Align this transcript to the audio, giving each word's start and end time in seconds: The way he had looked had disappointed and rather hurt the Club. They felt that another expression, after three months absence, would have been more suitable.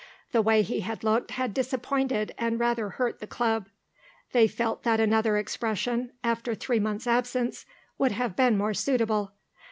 The 0.31 0.41
way 0.41 0.63
he 0.63 0.79
had 0.79 1.03
looked 1.03 1.29
had 1.29 1.53
disappointed 1.53 2.33
and 2.35 2.59
rather 2.59 2.89
hurt 2.89 3.19
the 3.19 3.27
Club. 3.27 3.67
They 4.31 4.47
felt 4.47 4.81
that 4.81 4.99
another 4.99 5.37
expression, 5.37 6.11
after 6.23 6.55
three 6.55 6.79
months 6.79 7.05
absence, 7.05 7.67
would 7.99 8.13
have 8.13 8.35
been 8.35 8.57
more 8.57 8.73
suitable. 8.73 9.33